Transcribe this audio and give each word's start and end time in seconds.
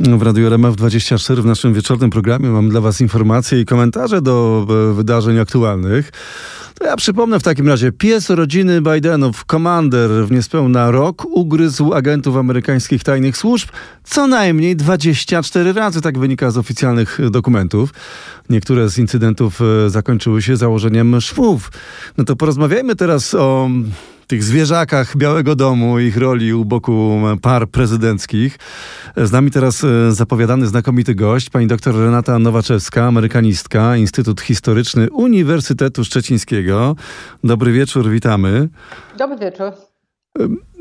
W 0.00 0.22
Radiu 0.22 0.46
RMF 0.46 0.76
24 0.76 1.42
w 1.42 1.46
naszym 1.46 1.74
wieczornym 1.74 2.10
programie 2.10 2.48
mam 2.48 2.68
dla 2.68 2.80
Was 2.80 3.00
informacje 3.00 3.60
i 3.60 3.64
komentarze 3.64 4.22
do 4.22 4.66
e, 4.90 4.94
wydarzeń 4.94 5.38
aktualnych. 5.38 6.12
To 6.78 6.84
ja 6.86 6.96
przypomnę 6.96 7.40
w 7.40 7.42
takim 7.42 7.68
razie, 7.68 7.92
pies 7.92 8.30
rodziny 8.30 8.80
Bidenów, 8.82 9.44
komander 9.44 10.10
w 10.10 10.32
niespełna 10.32 10.90
rok 10.90 11.24
ugryzł 11.24 11.94
agentów 11.94 12.36
amerykańskich 12.36 13.04
tajnych 13.04 13.36
służb 13.36 13.68
co 14.04 14.26
najmniej 14.26 14.76
24 14.76 15.72
razy, 15.72 16.00
tak 16.00 16.18
wynika 16.18 16.50
z 16.50 16.58
oficjalnych 16.58 17.18
dokumentów. 17.30 17.90
Niektóre 18.50 18.88
z 18.88 18.98
incydentów 18.98 19.60
e, 19.60 19.90
zakończyły 19.90 20.42
się 20.42 20.56
założeniem 20.56 21.20
szwów. 21.20 21.72
No 22.16 22.24
to 22.24 22.36
porozmawiajmy 22.36 22.96
teraz 22.96 23.34
o 23.34 23.70
tych 24.30 24.44
zwierzakach 24.44 25.16
Białego 25.16 25.56
Domu, 25.56 25.98
ich 25.98 26.16
roli 26.16 26.54
u 26.54 26.64
boku 26.64 27.20
par 27.42 27.68
prezydenckich. 27.68 28.58
Z 29.16 29.32
nami 29.32 29.50
teraz 29.50 29.84
e, 29.84 30.12
zapowiadany 30.12 30.66
znakomity 30.66 31.14
gość, 31.14 31.50
pani 31.50 31.66
doktor 31.66 31.94
Renata 31.94 32.38
Nowaczewska, 32.38 33.06
amerykanistka, 33.06 33.96
Instytut 33.96 34.40
Historyczny 34.40 35.10
Uniwersytetu 35.10 36.04
Szczecińskiego. 36.04 36.96
Dobry 37.44 37.72
wieczór, 37.72 38.10
witamy. 38.10 38.68
Dobry 39.18 39.36
wieczór. 39.36 39.72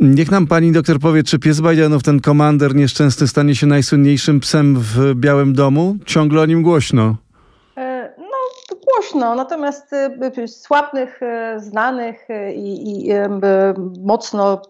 Niech 0.01 0.31
nam 0.31 0.47
pani 0.47 0.71
doktor 0.71 0.99
powie, 0.99 1.23
czy 1.23 1.39
pies 1.39 1.61
Bidenów, 1.61 2.03
ten 2.03 2.19
komander 2.19 2.75
nieszczęsny, 2.75 3.27
stanie 3.27 3.55
się 3.55 3.67
najsłynniejszym 3.67 4.39
psem 4.39 4.75
w 4.79 5.13
Białym 5.15 5.53
Domu? 5.53 5.97
Ciągle 6.05 6.41
o 6.41 6.45
nim 6.45 6.63
głośno 6.63 7.28
głośno, 8.99 9.35
natomiast 9.35 9.93
y, 10.37 10.47
sławnych, 10.47 11.19
y, 11.21 11.59
znanych 11.59 12.29
y, 12.29 12.53
i, 12.53 13.07
i 13.07 13.11
mocno 14.03 14.61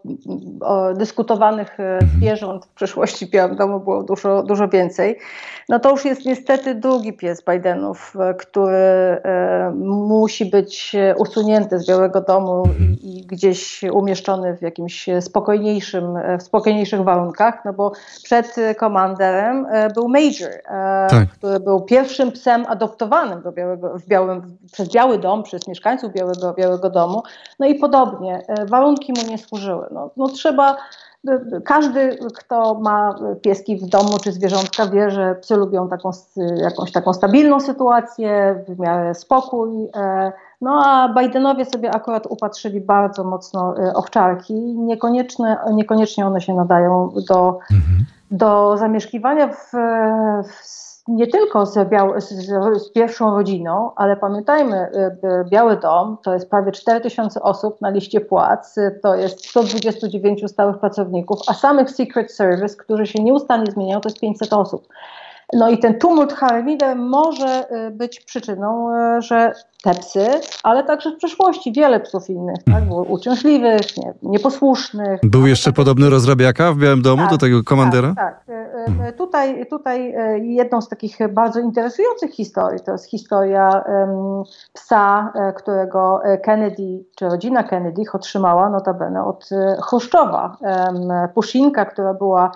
dyskutowanych 0.95 1.77
zwierząt 2.17 2.65
w 2.65 2.69
przeszłości 2.69 3.25
w 3.25 3.29
Białym 3.29 3.55
Domu 3.55 3.79
było 3.79 4.03
dużo, 4.03 4.43
dużo 4.43 4.67
więcej. 4.67 5.17
No 5.69 5.79
to 5.79 5.91
już 5.91 6.05
jest 6.05 6.25
niestety 6.25 6.75
drugi 6.75 7.13
pies 7.13 7.43
Bidenów, 7.49 8.13
który 8.39 8.77
musi 9.85 10.45
być 10.45 10.95
usunięty 11.17 11.79
z 11.79 11.87
Białego 11.87 12.21
Domu 12.21 12.63
i 13.01 13.25
gdzieś 13.27 13.83
umieszczony 13.93 14.57
w 14.57 14.61
jakimś 14.61 15.05
spokojniejszym, 15.21 16.05
w 16.39 16.43
spokojniejszych 16.43 17.03
warunkach, 17.03 17.65
no 17.65 17.73
bo 17.73 17.91
przed 18.23 18.55
komanderem 18.77 19.67
był 19.95 20.07
Major, 20.07 20.51
tak. 21.09 21.29
który 21.29 21.59
był 21.59 21.81
pierwszym 21.81 22.31
psem 22.31 22.65
adoptowanym 22.67 23.41
do 23.41 23.51
Białego, 23.51 23.99
w 23.99 24.05
Białym, 24.05 24.18
przez 24.71 24.89
Biały 24.89 25.17
Dom, 25.17 25.43
przez 25.43 25.67
mieszkańców 25.67 26.13
Białego, 26.13 26.53
Białego 26.53 26.89
Domu. 26.89 27.23
No 27.59 27.67
i 27.67 27.75
podobnie, 27.75 28.43
e, 28.47 28.65
warunki 28.65 29.13
mu 29.13 29.31
nie 29.31 29.37
służyły. 29.37 29.87
No, 29.91 30.09
no 30.17 30.27
trzeba 30.27 30.77
e, 31.27 31.61
każdy, 31.65 32.17
kto 32.35 32.73
ma 32.73 33.15
pieski 33.41 33.77
w 33.77 33.85
domu 33.85 34.17
czy 34.23 34.31
zwierzątka, 34.31 34.87
wie, 34.87 35.11
że 35.11 35.35
psy 35.35 35.55
lubią 35.55 35.89
taką, 35.89 36.11
jakąś 36.55 36.91
taką 36.91 37.13
stabilną 37.13 37.59
sytuację, 37.59 38.63
w 38.67 38.79
miarę 38.79 39.15
spokój. 39.15 39.89
E, 39.95 40.31
no 40.61 40.81
a 40.85 41.13
Bidenowie 41.19 41.65
sobie 41.65 41.91
akurat 41.91 42.27
upatrzyli 42.29 42.81
bardzo 42.81 43.23
mocno 43.23 43.75
owczarki. 43.95 44.53
Niekoniecznie, 44.75 45.57
niekoniecznie 45.71 46.25
one 46.25 46.41
się 46.41 46.53
nadają 46.53 47.09
do, 47.27 47.59
mhm. 47.71 48.05
Do 48.31 48.77
zamieszkiwania 48.77 49.47
w, 49.47 49.71
w 50.43 50.79
nie 51.09 51.27
tylko 51.27 51.65
z, 51.65 51.89
biał, 51.89 52.21
z, 52.21 52.29
z, 52.29 52.91
pierwszą 52.91 53.35
rodziną, 53.35 53.91
ale 53.95 54.17
pamiętajmy, 54.17 54.77
y, 54.77 55.27
y, 55.27 55.45
Biały 55.49 55.77
Dom 55.77 56.17
to 56.23 56.33
jest 56.33 56.49
prawie 56.49 56.71
4000 56.71 57.41
osób 57.41 57.81
na 57.81 57.89
liście 57.89 58.21
płac, 58.21 58.75
to 59.03 59.15
jest 59.15 59.45
129 59.45 60.43
stałych 60.47 60.77
pracowników, 60.79 61.39
a 61.47 61.53
samych 61.53 61.89
Secret 61.89 62.31
Service, 62.31 62.75
którzy 62.75 63.07
się 63.07 63.23
nieustannie 63.23 63.71
zmieniają, 63.71 64.01
to 64.01 64.09
jest 64.09 64.19
500 64.19 64.53
osób. 64.53 64.87
No 65.53 65.69
i 65.69 65.77
ten 65.77 65.99
tumult 65.99 66.33
Haremide 66.33 66.95
może 66.95 67.65
y, 67.87 67.91
być 67.91 68.19
przyczyną, 68.19 68.95
y, 69.17 69.21
że 69.21 69.53
te 69.83 69.93
psy, 69.93 70.27
ale 70.63 70.83
także 70.83 71.11
w 71.11 71.17
przeszłości 71.17 71.71
wiele 71.71 71.99
psów 71.99 72.29
innych, 72.29 72.63
tak? 72.63 72.87
Było 72.87 73.03
uciążliwych, 73.03 73.97
nie, 73.97 74.13
nieposłusznych. 74.23 75.19
Był 75.23 75.47
jeszcze 75.47 75.73
podobny 75.73 76.09
rozrabiaka 76.09 76.73
w 76.73 76.77
Białym 76.77 77.01
Domu 77.01 77.21
tak, 77.21 77.31
do 77.31 77.37
tego 77.37 77.63
komandera? 77.63 78.13
Tak, 78.15 78.45
tak. 78.45 78.58
Y, 79.09 79.13
tutaj, 79.13 79.65
tutaj 79.69 80.15
jedną 80.41 80.81
z 80.81 80.89
takich 80.89 81.17
bardzo 81.29 81.59
interesujących 81.59 82.31
historii 82.31 82.79
to 82.79 82.91
jest 82.91 83.05
historia 83.05 83.83
psa, 84.73 85.33
którego 85.55 86.21
Kennedy, 86.43 87.05
czy 87.15 87.25
rodzina 87.29 87.63
Kennedy 87.63 88.03
otrzymała 88.13 88.69
notabene 88.69 89.25
od 89.25 89.49
Chruszczowa. 89.81 90.57
Puszynka, 91.33 91.85
która 91.85 92.13
była 92.13 92.51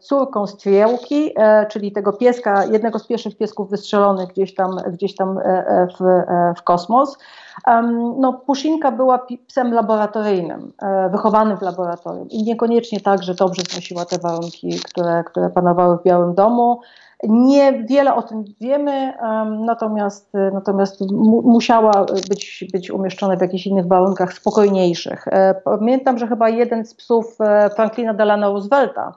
córką 0.00 0.46
Striełki, 0.46 1.34
czyli 1.68 1.92
tego 1.92 2.12
pieska, 2.12 2.64
jednego 2.64 2.98
z 2.98 3.06
pierwszych 3.06 3.36
piesków 3.36 3.70
wystrzelonych 3.70 4.28
gdzieś 4.28 4.54
tam, 4.54 4.76
gdzieś 4.92 5.14
tam 5.14 5.38
e, 5.38 5.42
e, 5.42 5.86
w, 5.86 6.02
e, 6.02 6.54
w 6.56 6.62
kosmos. 6.62 7.18
No, 8.18 8.32
Puszynka 8.46 8.92
była 8.92 9.26
psem 9.46 9.74
laboratoryjnym, 9.74 10.72
wychowanym 11.10 11.58
w 11.58 11.62
laboratorium 11.62 12.28
i 12.30 12.42
niekoniecznie 12.42 13.00
tak, 13.00 13.22
że 13.22 13.34
dobrze 13.34 13.62
znosiła 13.70 14.04
te 14.04 14.18
warunki, 14.18 14.80
które, 14.84 15.24
które 15.26 15.50
panowały 15.50 15.98
w 15.98 16.02
Białym 16.02 16.34
Domu. 16.34 16.80
Niewiele 17.22 18.14
o 18.14 18.22
tym 18.22 18.44
wiemy, 18.60 19.12
natomiast, 19.66 20.32
natomiast 20.52 21.00
mu, 21.12 21.42
musiała 21.42 22.06
być, 22.28 22.64
być 22.72 22.90
umieszczona 22.90 23.36
w 23.36 23.40
jakichś 23.40 23.66
innych 23.66 23.86
warunkach 23.86 24.32
spokojniejszych. 24.32 25.24
Pamiętam, 25.64 26.18
że 26.18 26.26
chyba 26.26 26.48
jeden 26.48 26.84
z 26.84 26.94
psów 26.94 27.38
Franklina 27.74 28.14
Delano 28.14 28.52
Roosevelta 28.52 29.12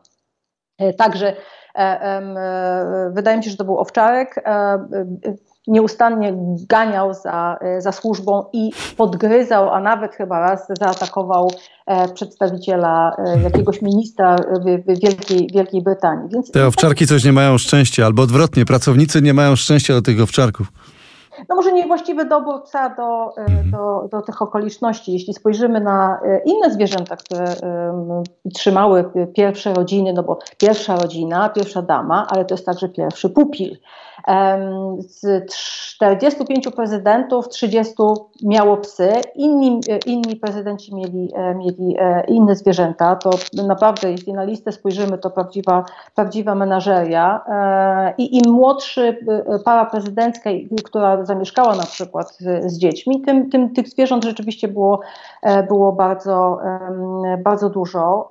także 0.98 1.34
E, 1.76 2.02
e, 2.02 3.12
wydaje 3.14 3.38
mi 3.38 3.44
się, 3.44 3.50
że 3.50 3.58
to 3.58 3.66
był 3.66 3.78
owczarek, 3.78 4.38
e, 4.38 4.88
nieustannie 5.70 6.34
ganiał 6.70 7.14
za, 7.14 7.60
za 7.78 7.92
służbą 7.92 8.46
i 8.54 8.72
podgryzał, 8.98 9.70
a 9.70 9.80
nawet 9.80 10.16
chyba 10.16 10.40
raz 10.40 10.68
zaatakował 10.80 11.52
przedstawiciela 12.14 13.16
jakiegoś 13.44 13.82
ministra 13.82 14.36
w 14.36 15.00
Wielkiej, 15.02 15.50
Wielkiej 15.54 15.82
Brytanii. 15.82 16.30
Więc 16.34 16.52
Te 16.52 16.68
owczarki 16.68 17.08
coś 17.08 17.24
nie 17.24 17.34
mają 17.34 17.58
szczęścia, 17.58 18.06
albo 18.06 18.22
odwrotnie, 18.24 18.66
pracownicy 18.66 19.22
nie 19.22 19.34
mają 19.34 19.56
szczęścia 19.56 19.94
do 19.94 20.02
tych 20.02 20.22
owczarków 20.22 20.72
no 21.50 21.56
może 21.56 21.74
niewłaściwy 21.74 22.26
dobór 22.26 22.64
psa 22.64 22.90
do, 22.90 23.38
e, 23.38 23.42
mhm. 23.42 23.72
do, 23.72 24.08
do 24.12 24.22
tych 24.22 24.42
okoliczności. 24.42 25.14
Jeśli 25.14 25.34
spojrzymy 25.34 25.82
na 25.82 26.20
e, 26.26 26.42
inne 26.46 26.72
zwierzęta, 26.72 27.16
które 27.16 27.56
um, 27.62 28.24
trzymały 28.56 29.12
pierwsze 29.36 29.74
rodziny, 29.74 30.14
no 30.14 30.24
bo 30.24 30.40
pierwsza 30.58 30.96
rodzina, 30.96 31.50
pierwsza 31.50 31.82
dama, 31.82 32.28
ale 32.30 32.46
to 32.46 32.54
jest 32.54 32.66
także 32.66 32.90
pierwszy 32.90 33.30
pupil. 33.30 33.78
Z 35.00 35.52
45 36.00 36.68
prezydentów 36.76 37.50
30 37.50 37.94
miało 38.44 38.78
psy, 38.78 39.10
inni, 39.36 39.82
inni 40.06 40.36
prezydenci 40.36 40.96
mieli, 40.96 41.32
e, 41.36 41.56
mieli 41.56 41.96
e, 42.00 42.24
inne 42.28 42.56
zwierzęta. 42.56 43.16
To 43.16 43.30
naprawdę, 43.68 44.12
jeśli 44.12 44.34
na 44.34 44.44
listę 44.44 44.72
spojrzymy, 44.72 45.18
to 45.18 45.30
prawdziwa, 45.30 45.86
prawdziwa 46.16 46.56
menażeria. 46.56 47.42
E, 47.48 48.14
I 48.18 48.38
im 48.38 48.54
młodszy 48.54 49.18
para 49.66 49.86
prezydencka, 49.86 50.50
która 50.84 51.26
zamieszkała 51.26 51.76
na 51.76 51.84
przykład 51.86 52.36
z, 52.38 52.72
z 52.72 52.78
dziećmi, 52.78 53.22
tym, 53.22 53.50
tym 53.50 53.74
tych 53.74 53.88
zwierząt 53.88 54.24
rzeczywiście 54.24 54.68
było, 54.68 55.00
było 55.68 55.92
bardzo, 55.92 56.60
bardzo 57.44 57.70
dużo. 57.70 58.30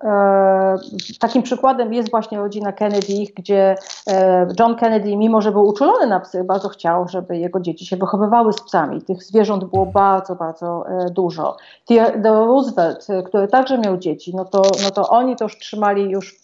Takim 1.21 1.43
przykładem 1.43 1.95
jest 1.95 2.11
właśnie 2.11 2.39
rodzina 2.39 2.73
Kennedy, 2.73 3.25
gdzie 3.37 3.75
John 4.59 4.77
Kennedy, 4.77 5.17
mimo 5.17 5.41
że 5.41 5.53
był 5.53 5.67
uczulony 5.67 5.88
na 6.07 6.21
psy, 6.21 6.45
bardzo 6.45 6.69
chciał, 6.69 7.09
żeby 7.09 7.39
jego 7.39 7.61
dzieci 7.61 7.87
się 7.87 7.97
wychowywały 7.97 8.53
z 8.53 8.61
psami. 8.61 9.03
Tych 9.03 9.23
zwierząt 9.23 9.65
było 9.65 9.87
bardzo, 9.87 10.35
bardzo 10.35 10.85
e, 10.89 11.11
dużo. 11.11 11.57
Theodore 11.85 12.47
Roosevelt, 12.47 13.11
e, 13.11 13.23
który 13.23 13.49
także 13.49 13.79
miał 13.79 13.97
dzieci, 13.97 14.37
no 14.37 14.45
to, 14.45 14.63
no 14.83 14.91
to 14.91 15.09
oni 15.09 15.37
już 15.41 15.59
trzymali 15.59 16.11
już 16.11 16.37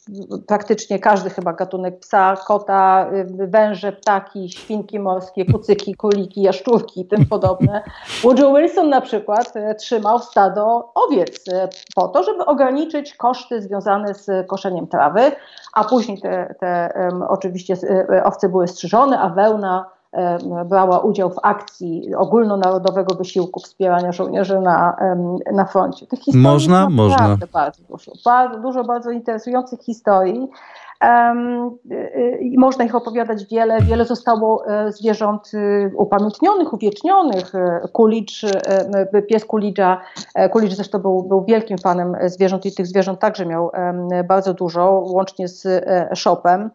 praktycznie 0.47 0.99
każdy 0.99 1.31
chyba 1.31 1.53
gatunek 1.53 1.99
psa, 1.99 2.37
kota, 2.47 3.07
e, 3.13 3.47
węże, 3.47 3.93
ptaki, 3.93 4.49
świnki 4.49 4.99
morskie, 5.01 5.45
kucyki, 5.45 5.95
króliki, 5.95 6.43
jaszczurki 6.43 7.01
i 7.01 7.07
tym 7.07 7.27
podobne. 7.27 7.83
Woodrow 8.23 8.57
Wilson 8.57 8.89
na 8.89 9.01
przykład 9.01 9.53
trzymał 9.79 10.19
stado 10.19 10.93
owiec 10.95 11.45
po 11.95 12.09
to, 12.09 12.23
żeby 12.23 12.45
ograniczyć 12.45 13.15
koszty 13.15 13.63
związane 13.63 14.15
z 14.15 14.47
koszeniem 14.47 14.87
trawy, 14.87 15.33
a 15.75 15.85
później 15.85 16.21
te, 16.21 16.55
te 16.61 16.93
um, 17.11 17.23
oczywiście 17.23 17.75
owce 18.25 18.49
były 18.49 18.69
strzyżone, 18.69 19.21
a 19.25 19.29
wełna 19.29 19.85
brała 20.65 20.99
udział 20.99 21.31
w 21.31 21.39
akcji 21.43 22.15
ogólnonarodowego 22.15 23.15
wysiłku 23.15 23.61
wspierania 23.61 24.13
żołnierzy 24.13 24.61
na, 24.61 24.97
na 25.53 25.65
froncie. 25.65 26.07
Tych 26.07 26.19
historii 26.19 26.43
można, 26.43 26.91
można. 26.91 27.37
Bardzo 27.53 27.83
dużo, 27.89 28.13
bardzo 28.25 28.61
dużo 28.61 28.85
bardzo 28.85 29.11
interesujących 29.11 29.81
historii. 29.81 30.49
Um, 31.03 31.79
i 32.41 32.59
można 32.59 32.85
ich 32.85 32.95
opowiadać 32.95 33.47
wiele. 33.47 33.81
Wiele 33.81 34.05
zostało 34.05 34.67
e, 34.67 34.93
zwierząt 34.93 35.51
e, 35.55 35.91
upamiętnionych, 35.97 36.73
uwiecznionych. 36.73 37.53
Kulicz, 37.93 38.43
pies 39.29 39.45
Kulidża, 39.45 40.01
Kulicz 40.53 40.73
zresztą 40.73 40.99
był, 40.99 41.23
był 41.23 41.45
wielkim 41.45 41.79
fanem 41.79 42.17
zwierząt 42.27 42.67
i 42.67 42.75
tych 42.75 42.87
zwierząt 42.87 43.21
także 43.21 43.47
miał 43.47 43.71
bardzo 44.29 44.55
dużo, 44.55 44.91
łącznie 44.91 45.49
z 45.49 45.85
Shopem. 46.15 46.71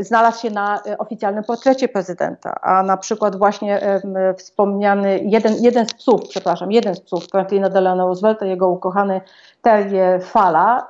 znalazł 0.00 0.42
się 0.42 0.50
na 0.50 0.82
oficjalnym 0.98 1.44
portrecie 1.44 1.88
prezydenta, 1.88 2.60
a 2.62 2.82
na 2.82 2.96
przykład 2.96 3.36
właśnie 3.36 4.00
wspomniany 4.36 5.18
jeden, 5.18 5.54
jeden 5.60 5.86
z 5.88 5.94
psów, 5.94 6.20
przepraszam, 6.28 6.72
jeden 6.72 6.94
z 6.94 7.00
psów 7.00 7.26
Franklina 7.26 7.68
Delano 7.68 8.06
Roosevelta, 8.06 8.46
jego 8.46 8.68
ukochany 8.68 9.20
Terrier 9.64 10.22
Fala, 10.22 10.86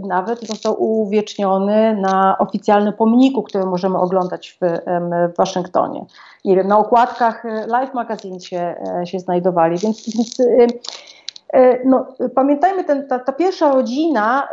nawet 0.00 0.46
został 0.46 0.82
uwieczniony 0.82 1.96
na 1.96 2.38
oficjalnym 2.38 2.92
pomniku, 2.92 3.42
który 3.42 3.66
możemy 3.66 3.98
oglądać 3.98 4.58
w, 4.60 4.66
w 5.32 5.36
Waszyngtonie. 5.36 6.04
Nie 6.44 6.56
wiem, 6.56 6.68
na 6.68 6.78
okładkach 6.78 7.44
Life 7.44 7.94
Magazine 7.94 8.40
się, 8.40 8.74
się 9.04 9.18
znajdowali, 9.18 9.78
więc, 9.78 10.16
więc 10.16 10.40
E, 10.40 10.66
no, 11.84 12.06
pamiętajmy, 12.34 12.84
ten, 12.84 13.08
ta, 13.08 13.18
ta, 13.18 13.32
pierwsza 13.32 13.72
rodzina 13.72 14.48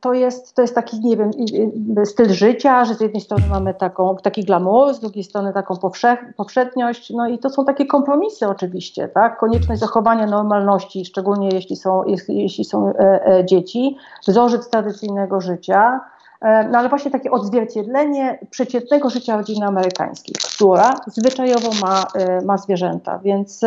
to 0.00 0.12
jest, 0.12 0.54
to 0.54 0.62
jest 0.62 0.74
taki, 0.74 1.00
nie 1.00 1.16
wiem, 1.16 1.30
styl 2.04 2.28
życia, 2.28 2.84
że 2.84 2.94
z 2.94 3.00
jednej 3.00 3.20
strony 3.20 3.42
mamy 3.50 3.74
taką, 3.74 4.16
taki 4.16 4.44
glamour, 4.44 4.94
z 4.94 5.00
drugiej 5.00 5.24
strony 5.24 5.52
taką 5.52 5.76
powszech, 5.76 6.18
powszedniość, 6.36 7.10
no 7.10 7.28
i 7.28 7.38
to 7.38 7.50
są 7.50 7.64
takie 7.64 7.86
kompromisy 7.86 8.48
oczywiście, 8.48 9.08
tak? 9.08 9.38
Konieczność 9.38 9.80
zachowania 9.80 10.26
normalności, 10.26 11.04
szczególnie 11.04 11.48
jeśli 11.52 11.76
są, 11.76 12.02
jeśli 12.28 12.64
są 12.64 12.88
e, 12.88 13.26
e, 13.26 13.44
dzieci, 13.44 13.96
wzorzec 14.28 14.70
tradycyjnego 14.70 15.40
życia, 15.40 16.00
no 16.70 16.78
ale 16.78 16.88
właśnie 16.88 17.10
takie 17.10 17.30
odzwierciedlenie 17.30 18.38
przeciętnego 18.50 19.10
życia 19.10 19.36
rodziny 19.36 19.66
amerykańskiej, 19.66 20.34
która 20.54 20.94
zwyczajowo 21.06 21.68
ma, 21.82 22.06
ma 22.44 22.58
zwierzęta, 22.58 23.18
więc 23.18 23.64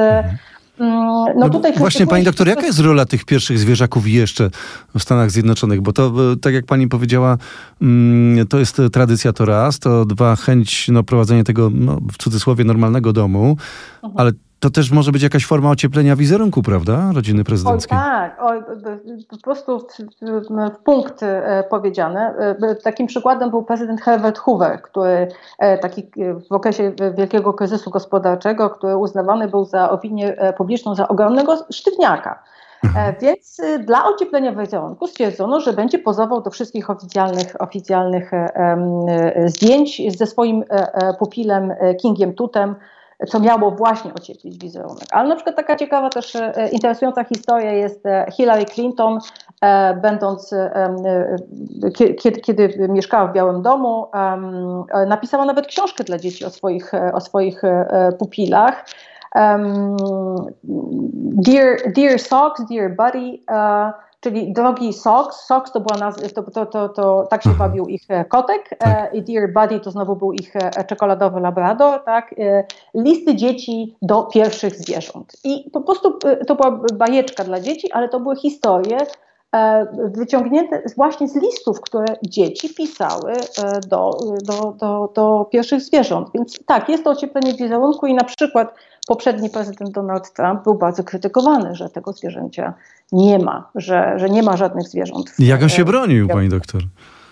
no, 0.80 1.26
no 1.36 1.50
tutaj 1.50 1.74
właśnie, 1.78 2.08
pani 2.08 2.24
doktor, 2.26 2.48
jaka 2.48 2.66
jest 2.66 2.80
rola 2.80 3.06
tych 3.06 3.26
pierwszych 3.26 3.60
zwierzaków 3.60 4.08
jeszcze 4.08 4.50
w 4.98 5.04
Stanach 5.04 5.32
Zjednoczonych? 5.32 5.82
Bo 5.82 5.94
to, 5.94 6.32
e, 6.34 6.36
tak 6.36 6.54
jak 6.54 6.66
pani 6.66 6.88
powiedziała, 6.88 7.38
mm, 7.82 8.48
to 8.48 8.60
jest 8.60 8.82
tradycja 8.94 9.34
to 9.34 9.46
raz, 9.46 9.80
to 9.80 10.06
dwa, 10.06 10.36
chęć 10.36 10.88
no, 10.88 11.04
prowadzenia 11.04 11.44
tego, 11.44 11.72
no, 11.74 12.00
w 12.12 12.18
cudzysłowie, 12.18 12.64
normalnego 12.64 13.14
domu, 13.14 13.58
mhm. 14.04 14.14
ale 14.18 14.32
to 14.62 14.70
też 14.70 14.92
może 14.92 15.12
być 15.12 15.24
jakaś 15.24 15.46
forma 15.46 15.70
ocieplenia 15.70 16.16
wizerunku, 16.16 16.62
prawda, 16.62 17.12
rodziny 17.16 17.44
prezydenckiej? 17.44 17.98
Oj, 17.98 18.04
tak, 18.04 18.38
oj, 18.42 18.64
po 19.30 19.38
prostu 19.38 19.80
w, 19.80 19.86
w, 20.76 20.84
punkt 20.84 21.24
e, 21.24 21.64
powiedziane. 21.70 22.34
E, 22.62 22.76
takim 22.76 23.08
przykładem 23.08 23.50
był 23.50 23.64
prezydent 23.64 24.02
Herbert 24.02 24.38
Hoover, 24.40 24.82
który 24.82 25.28
e, 25.60 25.78
taki 25.78 26.04
w 26.50 26.52
okresie 26.54 26.94
wielkiego 27.18 27.54
kryzysu 27.54 27.90
gospodarczego, 27.90 28.70
który 28.70 28.98
uznawany 28.98 29.48
był 29.48 29.66
za 29.66 29.90
opinię 29.90 30.36
publiczną 30.58 30.96
za 30.96 31.08
ogromnego 31.08 31.58
sztywniaka. 31.72 32.44
Mhm. 32.84 33.16
Więc 33.22 33.62
dla 33.86 34.06
ocieplenia 34.06 34.52
wizerunku 34.52 35.08
stwierdzono, 35.08 35.62
że 35.62 35.74
będzie 35.74 36.00
pozował 36.00 36.42
do 36.42 36.50
wszystkich 36.50 36.90
oficjalnych, 36.90 37.62
oficjalnych 37.62 38.32
zdjęć 39.46 40.02
ze 40.18 40.26
swoim 40.26 40.64
pupilem 41.20 41.74
Kingiem 42.02 42.34
Tutem, 42.34 42.76
co 43.28 43.40
miało 43.40 43.72
właśnie 43.72 44.14
ocieplić 44.14 44.58
wizerunek. 44.58 45.04
Ale 45.12 45.30
na 45.30 45.36
przykład 45.36 45.56
taka 45.56 45.76
ciekawa 45.76 46.10
też 46.10 46.36
e, 46.36 46.70
interesująca 46.72 47.24
historia 47.24 47.72
jest 47.72 48.06
e, 48.06 48.26
Hillary 48.32 48.66
Clinton, 48.66 49.20
e, 49.62 49.94
będąc, 49.94 50.56
kiedy, 52.20 52.42
kiedy 52.42 52.88
mieszkała 52.90 53.28
w 53.28 53.34
Białym 53.34 53.62
Domu, 53.62 54.08
napisała 55.08 55.46
nawet 55.46 55.68
książkę 55.68 56.04
dla 56.04 56.18
dzieci 56.18 56.46
o 56.46 56.50
swoich, 56.50 56.92
o 57.14 57.22
swoich 57.22 57.62
pupilach. 58.20 58.86
dear, 61.44 61.78
dear 61.96 62.20
Socks, 62.20 62.62
Dear 62.70 62.96
Buddy, 62.96 63.44
czyli 64.22 64.54
drogi 64.54 64.94
Sox. 64.94 65.46
Sox 65.46 65.72
to 65.72 65.80
była 65.80 66.00
nazwa, 66.00 66.30
to, 66.30 66.44
to, 66.44 66.66
to, 66.66 66.90
to, 66.90 67.28
tak 67.30 67.44
się 67.44 67.50
mhm. 67.50 67.70
bawił 67.70 67.86
ich 67.86 68.02
e, 68.10 68.26
kotek 68.26 68.74
e, 68.74 68.78
tak. 68.78 69.14
i 69.14 69.22
Dear 69.22 69.54
Buddy 69.54 69.80
to 69.80 69.92
znowu 69.92 70.16
był 70.16 70.34
ich 70.34 70.56
e, 70.56 70.86
czekoladowy 70.86 71.40
labrador, 71.40 72.04
tak? 72.04 72.36
Listy 72.94 73.36
dzieci 73.36 73.96
do 74.02 74.24
pierwszych 74.24 74.76
zwierząt. 74.76 75.34
I 75.44 75.70
po 75.74 75.82
prostu 75.82 76.20
to 76.48 76.56
była 76.56 76.80
bajeczka 76.94 77.44
dla 77.44 77.60
dzieci, 77.60 77.92
ale 77.92 78.10
to 78.10 78.20
były 78.20 78.36
historie 78.36 78.98
wyciągnięte 80.16 80.82
właśnie 80.96 81.28
z 81.28 81.36
listów, 81.36 81.82
które 81.82 82.06
dzieci 82.24 82.74
pisały 82.74 83.34
do, 83.88 84.12
do, 84.44 84.76
do, 84.80 85.12
do 85.16 85.48
pierwszych 85.52 85.82
zwierząt. 85.82 86.28
Więc 86.34 86.60
tak, 86.66 86.90
jest 86.90 87.04
to 87.04 87.10
ocieplenie 87.10 87.54
wizerunku 87.54 88.08
i 88.08 88.14
na 88.14 88.24
przykład 88.24 88.76
poprzedni 89.08 89.50
prezydent 89.50 89.92
Donald 89.92 90.34
Trump 90.34 90.64
był 90.64 90.74
bardzo 90.76 91.04
krytykowany, 91.04 91.76
że 91.76 91.90
tego 91.90 92.14
zwierzęcia 92.14 92.74
nie 93.12 93.40
ma, 93.40 93.70
że, 93.76 94.14
że 94.18 94.30
nie 94.30 94.44
ma 94.44 94.58
żadnych 94.58 94.88
zwierząt. 94.88 95.34
Jak 95.40 95.64
on 95.64 95.70
się 95.70 95.86
bronił, 95.86 96.28
pani 96.28 96.50
doktor? 96.50 96.82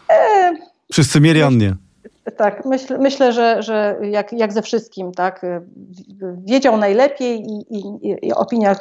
E, 0.10 0.52
Wszyscy 0.92 1.22
mieli 1.22 1.44
on 1.44 1.58
nie. 1.58 1.76
Tak, 2.38 2.66
myśl, 2.66 2.98
myślę, 3.00 3.34
że, 3.34 3.64
że 3.64 3.98
jak, 4.02 4.34
jak 4.34 4.54
ze 4.54 4.62
wszystkim, 4.62 5.12
tak, 5.12 5.46
wiedział 6.38 6.78
najlepiej 6.78 7.42
i, 7.42 7.76
i, 7.76 8.16
i 8.28 8.34
opinia 8.34 8.76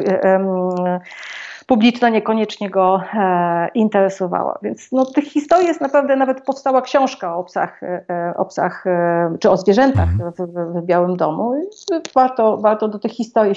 publiczna 1.68 2.08
niekoniecznie 2.08 2.70
go 2.70 3.00
e, 3.14 3.68
interesowała. 3.74 4.58
Więc 4.62 4.88
no, 4.92 5.04
tych 5.04 5.24
historii 5.24 5.66
jest 5.66 5.80
naprawdę, 5.80 6.16
nawet 6.16 6.44
powstała 6.44 6.82
książka 6.82 7.36
o 7.36 7.44
psach, 7.44 7.82
e, 7.82 8.34
o 8.36 8.44
psach 8.44 8.86
e, 8.86 9.36
czy 9.40 9.50
o 9.50 9.56
zwierzętach 9.56 10.08
mhm. 10.08 10.32
w, 10.32 10.36
w, 10.82 10.86
Białym 10.86 11.16
Domu. 11.16 11.68
Warto, 12.14 12.56
warto 12.56 12.88
do 12.88 12.98
tych 12.98 13.12
historii 13.12 13.54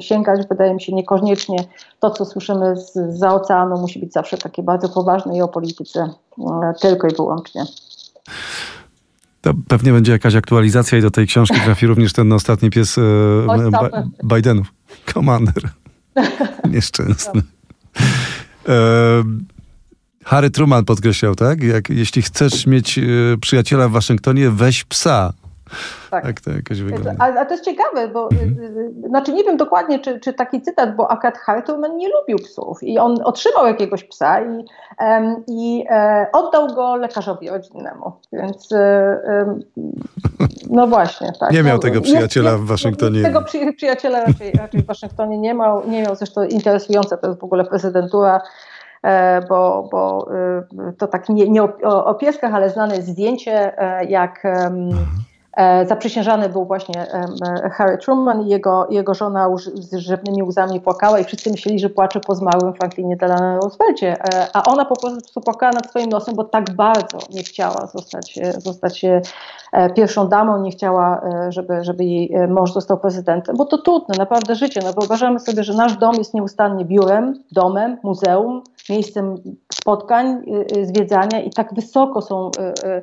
sięgać. 0.00 0.48
Wydaje 0.48 0.74
mi 0.74 0.80
się 0.80 0.92
niekoniecznie 0.92 1.58
to, 2.00 2.10
co 2.10 2.24
słyszymy 2.24 2.76
z, 2.76 2.92
za 3.18 3.34
oceanu, 3.34 3.80
musi 3.80 3.98
być 3.98 4.12
zawsze 4.12 4.38
takie 4.38 4.62
bardzo 4.62 4.88
poważne 4.88 5.36
i 5.36 5.42
o 5.42 5.48
polityce 5.48 6.10
e, 6.38 6.74
tylko 6.80 7.08
i 7.08 7.14
wyłącznie. 7.14 7.64
To 9.40 9.50
pewnie 9.68 9.92
będzie 9.92 10.12
jakaś 10.12 10.34
aktualizacja 10.34 10.98
i 10.98 11.02
do 11.02 11.10
tej 11.10 11.26
książki 11.26 11.60
trafi 11.60 11.86
również 11.86 12.12
ten 12.12 12.32
ostatni 12.32 12.70
pies 12.70 12.98
e, 12.98 13.02
Bidenów. 14.24 14.72
Commander. 15.14 15.62
Nieszczęsny. 16.72 17.42
E, 18.68 19.24
Harry 20.24 20.50
Truman 20.50 20.84
podkreślał, 20.84 21.34
tak? 21.34 21.62
Jak, 21.62 21.90
jeśli 21.90 22.22
chcesz 22.22 22.66
mieć 22.66 22.98
e, 22.98 23.02
przyjaciela 23.40 23.88
w 23.88 23.92
Waszyngtonie, 23.92 24.50
weź 24.50 24.84
psa. 24.84 25.32
Tak. 26.10 26.24
tak 26.24 26.40
to 26.40 26.50
jakoś 26.50 26.82
wygląda. 26.82 27.14
A, 27.18 27.24
a 27.24 27.44
to 27.44 27.54
jest 27.54 27.64
ciekawe, 27.64 28.08
bo 28.08 28.30
mhm. 28.30 28.48
Y, 28.48 29.04
y, 29.06 29.08
znaczy 29.08 29.32
nie 29.32 29.44
wiem 29.44 29.56
dokładnie, 29.56 29.98
czy, 29.98 30.20
czy 30.20 30.32
taki 30.32 30.62
cytat, 30.62 30.96
bo 30.96 31.10
Akad 31.10 31.38
Hartman 31.38 31.96
nie 31.96 32.08
lubił 32.08 32.38
psów 32.38 32.82
i 32.82 32.98
on 32.98 33.16
otrzymał 33.24 33.66
jakiegoś 33.66 34.04
psa 34.04 34.40
i, 34.40 34.64
um, 35.00 35.44
i 35.46 35.84
e, 35.90 36.26
oddał 36.32 36.66
go 36.74 36.96
lekarzowi 36.96 37.48
rodzinnemu. 37.48 38.12
Więc 38.32 38.72
e, 38.72 39.60
no 40.70 40.86
właśnie, 40.86 41.32
tak. 41.40 41.50
Nie 41.50 41.62
miał 41.62 41.76
no, 41.76 41.82
tego 41.82 42.00
przyjaciela 42.00 42.56
w 42.56 42.60
Waszyngtonie. 42.60 43.22
Tego 43.22 43.42
przy, 43.42 43.72
przyjaciela 43.72 44.24
raczej, 44.24 44.52
raczej 44.52 44.82
w 44.82 44.86
Waszyngtonie 44.86 45.38
nie 45.38 45.54
miał. 45.54 45.88
Nie 45.88 46.02
miał 46.02 46.16
zresztą 46.16 46.44
interesująca 46.44 47.16
to 47.16 47.26
jest 47.26 47.40
w 47.40 47.44
ogóle 47.44 47.64
prezydentura 47.64 48.40
e, 49.02 49.40
bo, 49.48 49.88
bo 49.92 50.28
y, 50.90 50.92
to 50.92 51.06
tak 51.06 51.28
nie, 51.28 51.48
nie 51.48 51.62
o, 51.62 52.04
o 52.04 52.14
pieskach, 52.14 52.54
ale 52.54 52.70
znane 52.70 52.96
jest 52.96 53.08
zdjęcie, 53.08 53.72
jak 54.08 54.44
E, 54.44 54.70
zaprzysiężany 55.86 56.48
był 56.48 56.64
właśnie 56.64 57.06
Harry 57.72 57.98
Truman 57.98 58.42
i 58.42 58.48
jego, 58.48 58.86
jego 58.90 59.14
żona 59.14 59.48
z 59.74 59.94
rzewnymi 59.94 60.42
łzami 60.42 60.80
płakała 60.80 61.18
i 61.18 61.24
wszyscy 61.24 61.50
myśleli, 61.50 61.78
że 61.78 61.90
płacze 61.90 62.20
po 62.20 62.34
zmarłym 62.34 62.74
Franklinie 62.74 63.16
Delano 63.16 63.60
Roosevelcie, 63.60 64.16
e, 64.34 64.48
a 64.52 64.62
ona 64.62 64.84
po 64.84 64.96
prostu 64.96 65.40
płakała 65.40 65.72
nad 65.72 65.90
swoim 65.90 66.10
losem, 66.10 66.34
bo 66.34 66.44
tak 66.44 66.70
bardzo 66.70 67.18
nie 67.30 67.42
chciała 67.42 67.86
zostać, 67.86 68.38
e, 68.38 68.52
zostać 68.52 69.04
pierwszą 69.96 70.28
damą, 70.28 70.62
nie 70.62 70.70
chciała, 70.70 71.20
żeby, 71.48 71.84
żeby 71.84 72.04
jej 72.04 72.48
mąż 72.48 72.72
został 72.72 72.98
prezydentem, 72.98 73.56
bo 73.56 73.64
to 73.64 73.78
trudne, 73.78 74.14
naprawdę 74.18 74.54
życie. 74.54 74.80
No 74.84 74.92
wyobrażamy 74.92 75.40
sobie, 75.40 75.64
że 75.64 75.74
nasz 75.74 75.96
dom 75.96 76.14
jest 76.14 76.34
nieustannie 76.34 76.84
biurem, 76.84 77.42
domem, 77.52 77.98
muzeum, 78.02 78.62
miejscem 78.90 79.34
spotkań, 79.72 80.42
zwiedzania 80.82 81.40
i 81.40 81.50
tak 81.50 81.74
wysoko 81.74 82.22
są 82.22 82.50
E, 82.58 83.02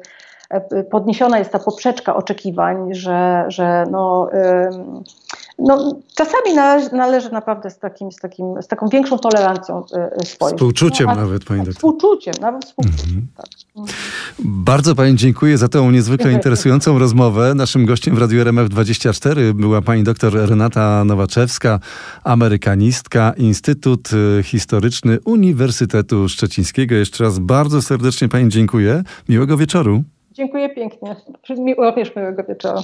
podniesiona 0.91 1.39
jest 1.39 1.51
ta 1.51 1.59
poprzeczka 1.59 2.15
oczekiwań, 2.15 2.95
że, 2.95 3.45
że 3.47 3.83
no, 3.91 4.29
no, 5.59 5.95
czasami 6.15 6.55
należy, 6.55 6.89
należy 6.91 7.31
naprawdę 7.31 7.69
z, 7.69 7.79
takim, 7.79 8.11
z, 8.11 8.15
takim, 8.15 8.61
z 8.61 8.67
taką 8.67 8.87
większą 8.87 9.17
tolerancją 9.17 9.83
e, 9.93 10.25
spojrzeć. 10.25 10.57
Współczuciem 10.57 11.07
no, 11.07 11.15
nawet, 11.15 11.45
pani 11.45 11.59
doktor. 11.59 11.75
Współczuciem, 11.75 12.33
nawet 12.41 12.65
współczuciem. 12.65 13.05
Mhm. 13.07 13.27
Tak. 13.37 13.45
Bardzo 14.39 14.95
pani 14.95 15.15
dziękuję 15.15 15.57
za 15.57 15.67
tę 15.67 15.91
niezwykle 15.91 16.31
interesującą 16.31 16.99
rozmowę. 16.99 17.55
Naszym 17.55 17.85
gościem 17.85 18.15
w 18.15 18.17
Radiu 18.17 18.43
RMF24 18.43 19.53
była 19.53 19.81
pani 19.81 20.03
doktor 20.03 20.33
Renata 20.33 21.03
Nowaczewska, 21.03 21.79
amerykanistka, 22.23 23.33
Instytut 23.37 24.09
Historyczny 24.43 25.19
Uniwersytetu 25.25 26.29
Szczecińskiego. 26.29 26.95
Jeszcze 26.95 27.23
raz 27.23 27.39
bardzo 27.39 27.81
serdecznie 27.81 28.29
pani 28.29 28.49
dziękuję. 28.49 29.03
Miłego 29.29 29.57
wieczoru. 29.57 30.03
Dziękuję 30.35 30.69
pięknie. 30.69 31.15
Również 31.79 32.15
miłego 32.15 32.43
wieczoru. 32.43 32.81